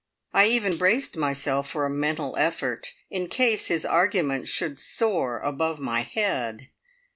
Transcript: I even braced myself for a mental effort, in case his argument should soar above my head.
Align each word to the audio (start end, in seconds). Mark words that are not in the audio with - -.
I 0.33 0.47
even 0.47 0.77
braced 0.77 1.15
myself 1.15 1.69
for 1.69 1.85
a 1.85 1.89
mental 1.91 2.35
effort, 2.35 2.91
in 3.11 3.27
case 3.27 3.67
his 3.67 3.85
argument 3.85 4.47
should 4.47 4.79
soar 4.79 5.37
above 5.37 5.77
my 5.77 6.01
head. 6.01 6.69